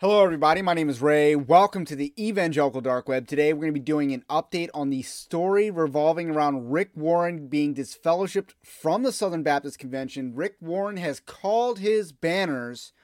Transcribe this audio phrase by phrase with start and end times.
[0.00, 0.62] Hello, everybody.
[0.62, 1.36] My name is Ray.
[1.36, 3.26] Welcome to the Evangelical Dark Web.
[3.26, 7.48] Today, we're going to be doing an update on the story revolving around Rick Warren
[7.48, 10.34] being disfellowshipped from the Southern Baptist Convention.
[10.34, 12.94] Rick Warren has called his banners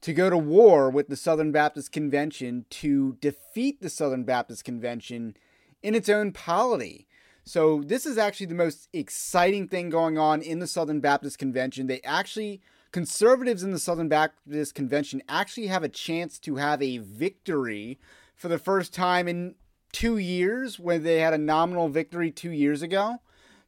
[0.00, 5.36] to go to war with the Southern Baptist Convention to defeat the Southern Baptist Convention
[5.82, 7.06] in its own polity.
[7.44, 11.86] So, this is actually the most exciting thing going on in the Southern Baptist Convention.
[11.86, 16.98] They actually conservatives in the Southern Baptist Convention actually have a chance to have a
[16.98, 17.98] victory
[18.34, 19.54] for the first time in
[19.92, 23.18] two years, when they had a nominal victory two years ago.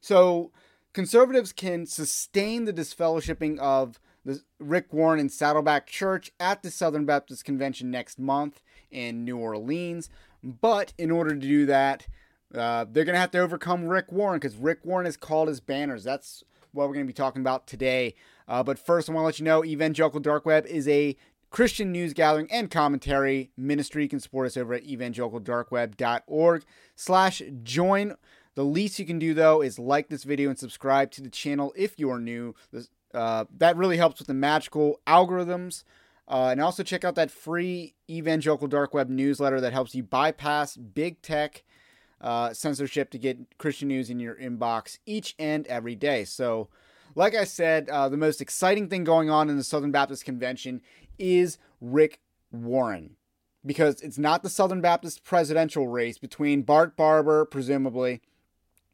[0.01, 0.51] So
[0.93, 7.05] conservatives can sustain the disfellowshipping of the Rick Warren and Saddleback Church at the Southern
[7.05, 10.09] Baptist Convention next month in New Orleans.
[10.41, 12.07] But in order to do that,
[12.53, 15.59] uh, they're going to have to overcome Rick Warren because Rick Warren has called his
[15.59, 16.03] banners.
[16.03, 16.43] That's
[16.73, 18.15] what we're going to be talking about today.
[18.47, 21.15] Uh, but first, I want to let you know Evangelical Dark Web is a
[21.49, 24.03] Christian news gathering and commentary ministry.
[24.03, 26.65] You can support us over at evangelicaldarkweb.org
[26.95, 28.15] slash join.
[28.55, 31.73] The least you can do, though, is like this video and subscribe to the channel
[31.75, 32.55] if you are new.
[33.13, 35.83] Uh, that really helps with the magical algorithms.
[36.27, 40.77] Uh, and also check out that free Evangelical Dark Web newsletter that helps you bypass
[40.77, 41.63] big tech
[42.23, 46.23] uh, censorship to get Christian news in your inbox each and every day.
[46.23, 46.69] So,
[47.15, 50.81] like I said, uh, the most exciting thing going on in the Southern Baptist Convention
[51.19, 53.17] is Rick Warren.
[53.65, 58.21] Because it's not the Southern Baptist presidential race between Bart Barber, presumably,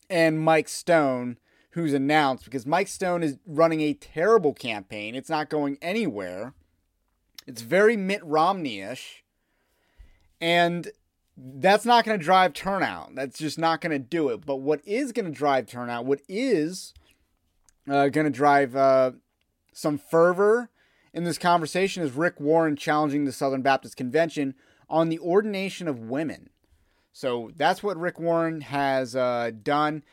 [0.09, 1.37] and Mike Stone,
[1.71, 5.15] who's announced, because Mike Stone is running a terrible campaign.
[5.15, 6.53] It's not going anywhere.
[7.47, 9.23] It's very Mitt Romney ish.
[10.41, 10.91] And
[11.41, 13.15] that's not going to drive turnout.
[13.15, 14.45] That's just not going to do it.
[14.45, 16.93] But what is going to drive turnout, what is
[17.89, 19.11] uh, going to drive uh,
[19.71, 20.69] some fervor
[21.13, 24.53] in this conversation is Rick Warren challenging the Southern Baptist Convention
[24.89, 26.49] on the ordination of women.
[27.13, 30.03] So that's what Rick Warren has uh, done.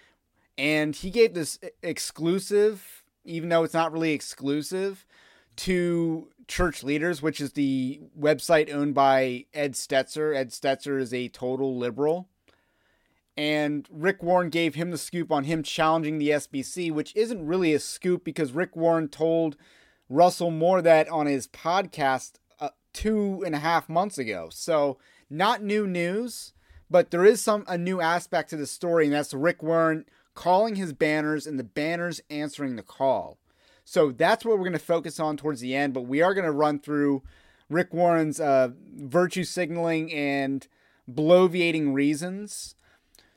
[0.57, 5.05] And he gave this exclusive, even though it's not really exclusive,
[5.57, 10.35] to church leaders, which is the website owned by Ed Stetzer.
[10.35, 12.29] Ed Stetzer is a total liberal
[13.37, 17.75] and Rick Warren gave him the scoop on him challenging the SBC, which isn't really
[17.75, 19.57] a scoop because Rick Warren told
[20.09, 24.49] Russell Moore that on his podcast uh, two and a half months ago.
[24.51, 24.97] So
[25.29, 26.55] not new news,
[26.89, 30.77] but there is some a new aspect to the story, and that's Rick Warren calling
[30.77, 33.39] his banners and the banners answering the call.
[33.87, 35.95] So that's what we're going to focus on towards the end.
[35.95, 37.23] But we are going to run through
[37.71, 40.69] Rick Warren's uh, virtue signaling and
[41.11, 42.75] bloviating reasons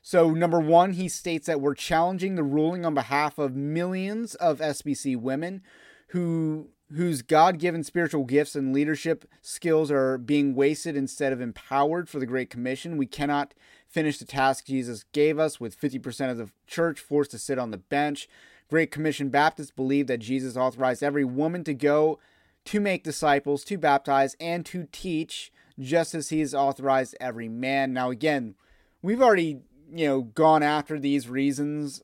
[0.01, 4.59] so, number one, he states that we're challenging the ruling on behalf of millions of
[4.59, 5.61] SBC women
[6.07, 12.17] who whose God-given spiritual gifts and leadership skills are being wasted instead of empowered for
[12.17, 12.97] the Great Commission.
[12.97, 13.53] We cannot
[13.87, 17.69] finish the task Jesus gave us with 50% of the church forced to sit on
[17.69, 18.27] the bench.
[18.69, 22.19] Great Commission Baptists believe that Jesus authorized every woman to go
[22.65, 27.93] to make disciples, to baptize, and to teach, just as he has authorized every man.
[27.93, 28.55] Now, again,
[29.01, 29.61] we've already
[29.91, 32.03] you know, gone after these reasons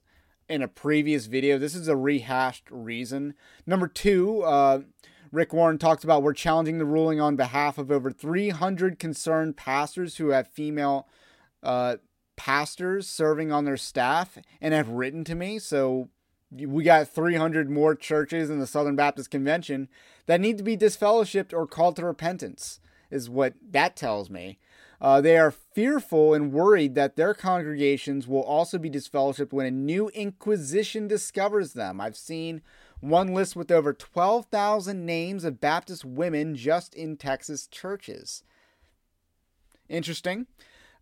[0.50, 1.58] in a previous video.
[1.58, 3.36] This is a rehashed reason.
[3.66, 4.82] Number two, uh,
[5.32, 10.18] Rick Warren talks about we're challenging the ruling on behalf of over 300 concerned pastors
[10.18, 11.08] who have female
[11.62, 11.98] uh,
[12.36, 15.60] pastors serving on their staff and have written to me.
[15.60, 16.10] So
[16.62, 19.88] we got 300 more churches in the Southern Baptist Convention
[20.26, 22.80] that need to be disfellowshipped or called to repentance,
[23.12, 24.58] is what that tells me.
[25.02, 29.72] Uh, they are fearful and worried that their congregations will also be disfellowshipped when a
[29.72, 32.00] new inquisition discovers them.
[32.00, 32.62] I've seen
[33.02, 38.44] one list with over 12,000 names of Baptist women just in Texas churches.
[39.90, 40.48] Interesting.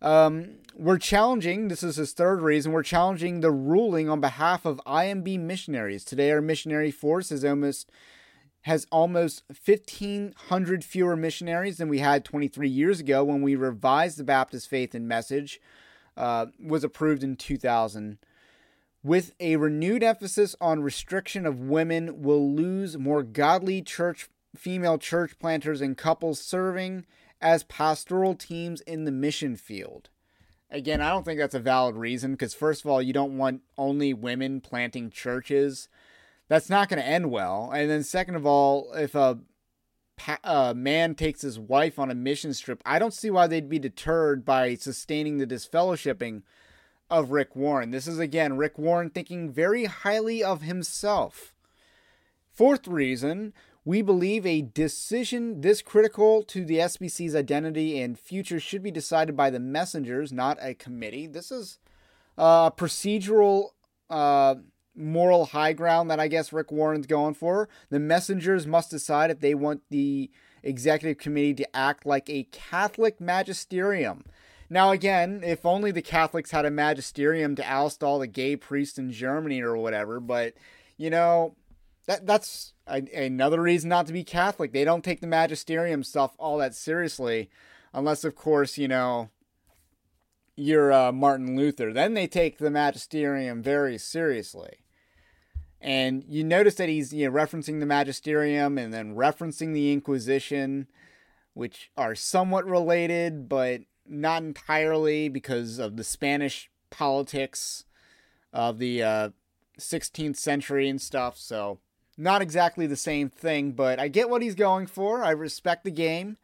[0.04, 4.78] Um, we're challenging, this is his third reason, we're challenging the ruling on behalf of
[4.86, 6.04] IMB missionaries.
[6.04, 7.90] Today, our missionary force is almost
[8.62, 14.24] has almost 1,500 fewer missionaries than we had 23 years ago when we revised the
[14.24, 15.60] Baptist Faith and Message,
[16.16, 18.18] uh, was approved in 2000.
[19.02, 25.38] With a renewed emphasis on restriction of women, will lose more godly church female church
[25.38, 27.04] planters and couples serving
[27.44, 30.08] as pastoral teams in the mission field.
[30.70, 33.60] Again, I don't think that's a valid reason because, first of all, you don't want
[33.76, 35.88] only women planting churches
[36.48, 37.70] that's not going to end well.
[37.72, 39.38] And then second of all, if a,
[40.42, 43.78] a man takes his wife on a mission trip, I don't see why they'd be
[43.78, 46.42] deterred by sustaining the disfellowshipping
[47.10, 47.90] of Rick Warren.
[47.90, 51.54] This is again Rick Warren thinking very highly of himself.
[52.50, 53.52] Fourth reason,
[53.84, 59.36] we believe a decision this critical to the SBC's identity and future should be decided
[59.36, 61.26] by the messengers, not a committee.
[61.26, 61.78] This is
[62.38, 63.70] a procedural
[64.08, 64.56] uh,
[64.96, 67.68] moral high ground that I guess Rick Warren's going for.
[67.90, 70.30] The messengers must decide if they want the
[70.62, 74.24] executive committee to act like a Catholic magisterium.
[74.70, 78.98] Now, again, if only the Catholics had a magisterium to oust all the gay priests
[78.98, 80.54] in Germany or whatever, but
[80.96, 81.54] you know,
[82.06, 84.72] that that's a, another reason not to be Catholic.
[84.72, 87.50] They don't take the magisterium stuff all that seriously,
[87.92, 89.30] unless, of course, you know,
[90.56, 91.92] you're uh, Martin Luther.
[91.92, 94.78] Then they take the magisterium very seriously.
[95.80, 100.88] And you notice that he's you know referencing the magisterium and then referencing the Inquisition,
[101.52, 107.84] which are somewhat related, but not entirely because of the Spanish politics
[108.52, 109.28] of the uh,
[109.78, 111.36] 16th century and stuff.
[111.36, 111.80] So
[112.16, 115.24] not exactly the same thing, but I get what he's going for.
[115.24, 116.36] I respect the game.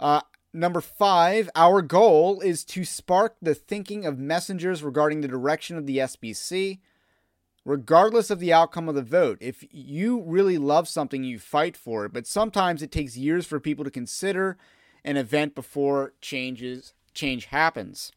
[0.00, 0.22] Uh,
[0.52, 5.86] number five, our goal is to spark the thinking of messengers regarding the direction of
[5.86, 6.78] the SBC
[7.64, 9.38] regardless of the outcome of the vote.
[9.40, 13.58] If you really love something, you fight for it, but sometimes it takes years for
[13.58, 14.58] people to consider
[15.04, 18.12] an event before changes change happens.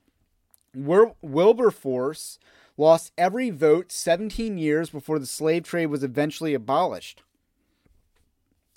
[0.74, 2.40] Wilberforce
[2.78, 7.24] lost every vote 17 years before the slave trade was eventually abolished.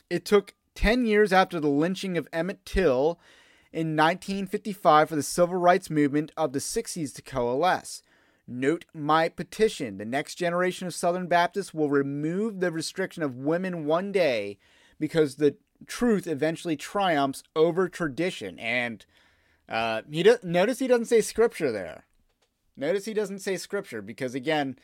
[0.09, 3.21] It took 10 years after the lynching of Emmett Till
[3.73, 8.03] in 1955 for the civil rights movement of the 60s to coalesce.
[8.49, 9.99] Note my petition.
[9.99, 14.59] The next generation of Southern Baptists will remove the restriction of women one day
[14.99, 15.57] because the
[15.87, 18.59] truth eventually triumphs over tradition.
[18.59, 19.07] And
[19.69, 22.07] uh, he does, notice he doesn't say scripture there.
[22.81, 24.77] Notice he doesn't say scripture because, again,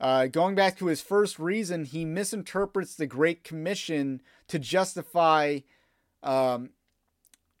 [0.00, 5.60] uh, going back to his first reason, he misinterprets the Great Commission to justify
[6.22, 6.70] um,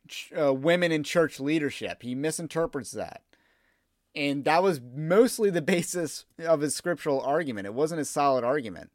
[0.08, 2.02] ch- uh, women in church leadership.
[2.02, 3.22] He misinterprets that.
[4.14, 7.66] And that was mostly the basis of his scriptural argument.
[7.66, 8.90] It wasn't a solid argument.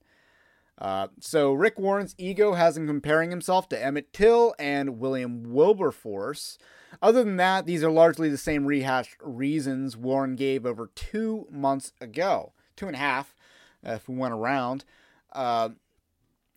[0.79, 6.57] Uh, so Rick Warren's ego has him comparing himself to Emmett Till and William Wilberforce.
[7.01, 11.93] Other than that, these are largely the same rehashed reasons Warren gave over two months
[12.01, 13.35] ago, two and a half,
[13.85, 14.85] uh, if we went around.
[15.33, 15.69] Uh,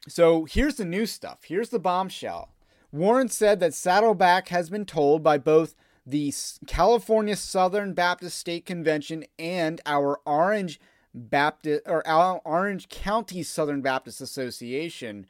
[0.08, 1.40] so here's the new stuff.
[1.44, 2.50] Here's the bombshell.
[2.92, 5.74] Warren said that Saddleback has been told by both
[6.06, 6.32] the
[6.66, 10.80] California Southern Baptist State Convention and our Orange
[11.14, 15.26] Baptist or our Orange County Southern Baptist Association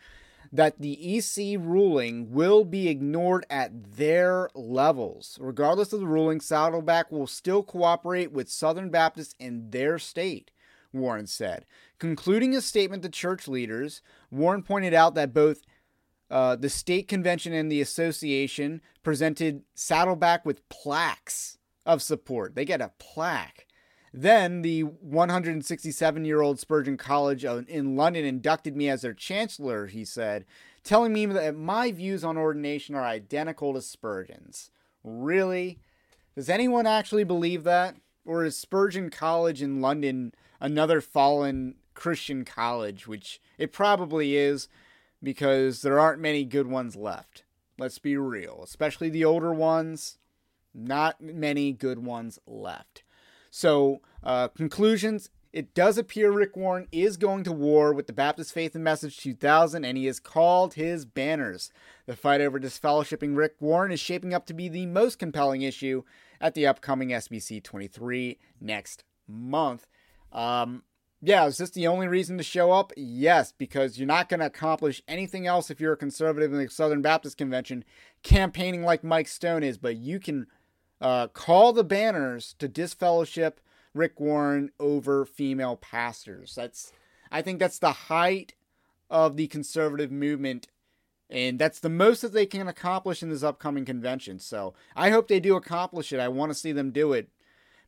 [0.52, 5.38] that the EC ruling will be ignored at their levels.
[5.40, 10.50] Regardless of the ruling, Saddleback will still cooperate with Southern Baptists in their state,
[10.92, 11.66] Warren said.
[11.99, 15.62] Concluding a statement to church leaders, Warren pointed out that both
[16.30, 22.54] uh, the state convention and the association presented Saddleback with plaques of support.
[22.54, 23.66] They get a plaque.
[24.12, 30.05] Then the 167 year old Spurgeon College in London inducted me as their chancellor, he
[30.05, 30.45] said,
[30.83, 34.71] telling me that my views on ordination are identical to Spurgeon's.
[35.05, 35.79] Really?
[36.35, 37.97] Does anyone actually believe that?
[38.25, 44.69] Or is Spurgeon College in London another fallen Christian college, which it probably is,
[45.23, 47.45] because there aren't many good ones left.
[47.79, 50.19] Let's be real, especially the older ones.
[50.75, 53.02] Not many good ones left.
[53.50, 58.54] So, uh, conclusions it does appear Rick Warren is going to war with the Baptist
[58.54, 61.73] Faith and Message 2000, and he has called his banners.
[62.07, 66.04] The fight over disfellowshipping Rick Warren is shaping up to be the most compelling issue
[66.40, 69.88] at the upcoming SBC 23 next month.
[70.33, 70.85] Um,
[71.21, 72.92] Yeah, is this the only reason to show up?
[72.97, 76.71] Yes, because you're not going to accomplish anything else if you're a conservative in the
[76.71, 77.85] Southern Baptist Convention
[78.23, 80.47] campaigning like Mike Stone is, but you can
[81.00, 83.61] uh, call the banners to disfellowship
[83.95, 86.54] Rick Warren over female pastors.
[86.54, 86.92] That's
[87.33, 88.54] I think that's the height
[89.09, 90.69] of the conservative movement
[91.28, 94.40] and that's the most that they can accomplish in this upcoming convention.
[94.40, 96.19] So, I hope they do accomplish it.
[96.19, 97.28] I want to see them do it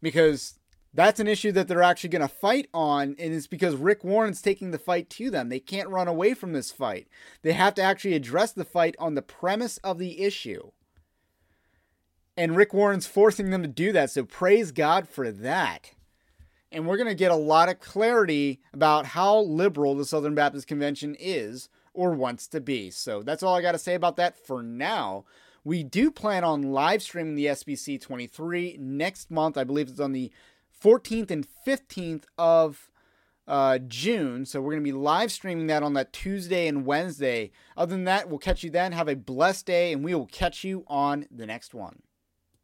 [0.01, 0.61] because
[0.95, 4.43] that's an issue that they're actually going to fight on and it's because Rick Warren's
[4.43, 5.49] taking the fight to them.
[5.49, 7.09] They can't run away from this fight.
[7.43, 10.71] They have to actually address the fight on the premise of the issue.
[12.43, 14.11] And Rick Warren's forcing them to do that.
[14.11, 15.93] So praise God for that.
[16.73, 20.67] And we're going to get a lot of clarity about how liberal the Southern Baptist
[20.67, 22.91] Convention is or wants to be.
[22.91, 25.25] So that's all I got to say about that for now.
[25.63, 29.57] We do plan on live streaming the SBC 23 next month.
[29.57, 30.33] I believe it's on the
[30.83, 32.91] 14th and 15th of
[33.47, 34.47] uh, June.
[34.47, 37.53] So we're going to be live streaming that on that Tuesday and Wednesday.
[37.77, 38.91] Other than that, we'll catch you then.
[38.91, 42.03] Have a blessed day, and we will catch you on the next one.